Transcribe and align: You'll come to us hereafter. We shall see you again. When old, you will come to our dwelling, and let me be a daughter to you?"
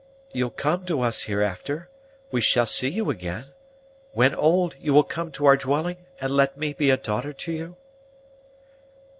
You'll 0.31 0.49
come 0.49 0.83
to 0.85 1.01
us 1.01 1.25
hereafter. 1.25 1.87
We 2.31 2.41
shall 2.41 2.65
see 2.65 2.87
you 2.89 3.11
again. 3.11 3.51
When 4.13 4.33
old, 4.33 4.75
you 4.79 4.95
will 4.95 5.03
come 5.03 5.31
to 5.33 5.45
our 5.45 5.57
dwelling, 5.57 5.97
and 6.19 6.31
let 6.31 6.57
me 6.57 6.73
be 6.73 6.89
a 6.89 6.97
daughter 6.97 7.33
to 7.33 7.51
you?" 7.51 7.75